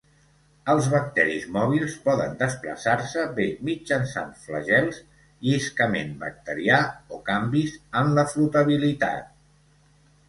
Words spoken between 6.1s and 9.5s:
bacterià, o canvis en la flotabilitat.